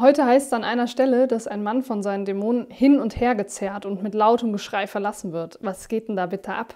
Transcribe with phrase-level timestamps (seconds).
[0.00, 3.34] Heute heißt es an einer Stelle, dass ein Mann von seinen Dämonen hin und her
[3.34, 5.58] gezerrt und mit lautem Geschrei verlassen wird.
[5.60, 6.74] Was geht denn da bitte ab?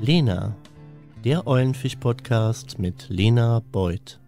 [0.00, 0.56] Lena,
[1.24, 4.18] der Eulenfisch-Podcast mit Lena Beuth.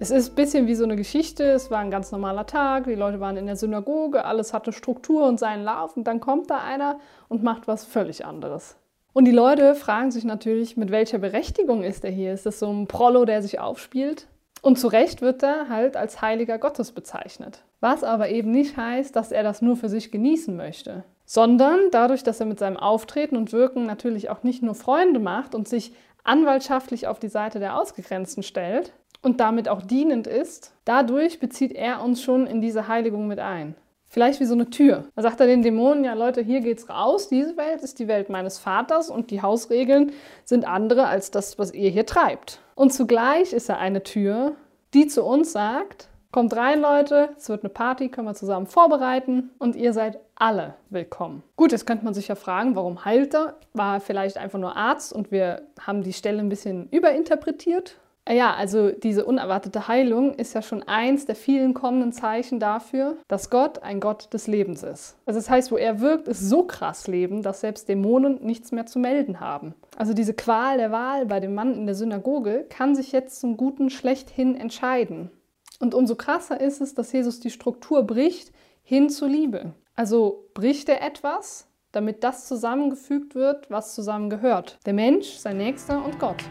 [0.00, 1.44] Es ist ein bisschen wie so eine Geschichte.
[1.44, 5.24] Es war ein ganz normaler Tag, die Leute waren in der Synagoge, alles hatte Struktur
[5.24, 8.76] und seinen Lauf und dann kommt da einer und macht was völlig anderes.
[9.16, 12.34] Und die Leute fragen sich natürlich, mit welcher Berechtigung ist er hier?
[12.34, 14.28] Ist das so ein Prollo, der sich aufspielt?
[14.60, 17.64] Und zu Recht wird er halt als Heiliger Gottes bezeichnet.
[17.80, 22.24] Was aber eben nicht heißt, dass er das nur für sich genießen möchte, sondern dadurch,
[22.24, 25.94] dass er mit seinem Auftreten und Wirken natürlich auch nicht nur Freunde macht und sich
[26.22, 28.92] anwaltschaftlich auf die Seite der Ausgegrenzten stellt
[29.22, 33.76] und damit auch dienend ist, dadurch bezieht er uns schon in diese Heiligung mit ein.
[34.08, 35.04] Vielleicht wie so eine Tür.
[35.14, 38.30] Da sagt er den Dämonen, ja Leute, hier geht's raus, diese Welt ist die Welt
[38.30, 40.12] meines Vaters und die Hausregeln
[40.44, 42.60] sind andere als das, was ihr hier treibt.
[42.74, 44.52] Und zugleich ist er eine Tür,
[44.94, 49.50] die zu uns sagt, kommt rein Leute, es wird eine Party, können wir zusammen vorbereiten
[49.58, 51.42] und ihr seid alle willkommen.
[51.56, 53.56] Gut, jetzt könnte man sich ja fragen, warum heilt er?
[53.72, 57.96] War er vielleicht einfach nur Arzt und wir haben die Stelle ein bisschen überinterpretiert?
[58.28, 63.50] Ja, also diese unerwartete Heilung ist ja schon eins der vielen kommenden Zeichen dafür, dass
[63.50, 65.16] Gott ein Gott des Lebens ist.
[65.26, 68.86] Also das heißt, wo er wirkt, ist so krass Leben, dass selbst Dämonen nichts mehr
[68.86, 69.74] zu melden haben.
[69.96, 73.56] Also diese Qual der Wahl bei dem Mann in der Synagoge kann sich jetzt zum
[73.56, 75.30] Guten schlechthin entscheiden.
[75.78, 79.74] Und umso krasser ist es, dass Jesus die Struktur bricht hin zur Liebe.
[79.94, 84.78] Also bricht er etwas, damit das zusammengefügt wird, was zusammengehört.
[84.84, 86.42] Der Mensch, sein Nächster und Gott.